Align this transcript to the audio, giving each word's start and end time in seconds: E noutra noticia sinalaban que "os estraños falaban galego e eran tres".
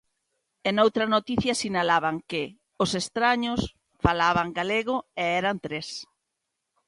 E 0.67 0.69
noutra 0.77 1.05
noticia 1.15 1.59
sinalaban 1.61 2.17
que 2.29 2.43
"os 2.83 2.91
estraños 3.01 3.61
falaban 4.03 4.47
galego 4.59 4.95
e 5.23 5.25
eran 5.41 5.57
tres". 5.65 5.87